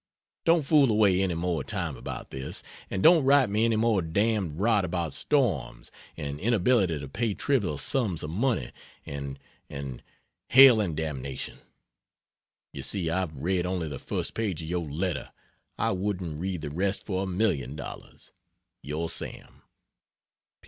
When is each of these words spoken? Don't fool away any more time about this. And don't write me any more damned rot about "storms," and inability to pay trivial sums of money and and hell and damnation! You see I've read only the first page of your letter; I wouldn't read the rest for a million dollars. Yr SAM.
Don't 0.45 0.63
fool 0.65 0.89
away 0.89 1.21
any 1.21 1.35
more 1.35 1.63
time 1.63 1.95
about 1.95 2.31
this. 2.31 2.63
And 2.89 3.03
don't 3.03 3.23
write 3.23 3.51
me 3.51 3.65
any 3.65 3.75
more 3.75 4.01
damned 4.01 4.59
rot 4.59 4.83
about 4.83 5.13
"storms," 5.13 5.91
and 6.17 6.39
inability 6.39 6.99
to 6.99 7.07
pay 7.07 7.35
trivial 7.35 7.77
sums 7.77 8.23
of 8.23 8.31
money 8.31 8.71
and 9.05 9.37
and 9.69 10.01
hell 10.47 10.81
and 10.81 10.97
damnation! 10.97 11.59
You 12.73 12.81
see 12.81 13.11
I've 13.11 13.37
read 13.37 13.67
only 13.67 13.87
the 13.89 13.99
first 13.99 14.33
page 14.33 14.63
of 14.63 14.69
your 14.69 14.89
letter; 14.89 15.31
I 15.77 15.91
wouldn't 15.91 16.39
read 16.39 16.61
the 16.61 16.71
rest 16.71 17.05
for 17.05 17.21
a 17.21 17.27
million 17.27 17.75
dollars. 17.75 18.31
Yr 18.81 19.07
SAM. 19.07 19.61